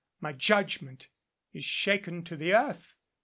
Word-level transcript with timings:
My 0.19 0.33
judgment 0.33 1.09
is 1.53 1.63
shaken 1.63 2.23
to 2.23 2.35
the 2.35 2.55
earth. 2.55 2.95